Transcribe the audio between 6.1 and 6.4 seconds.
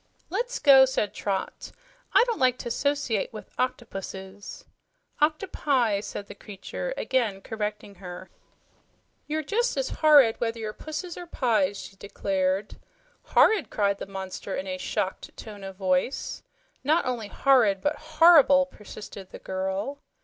the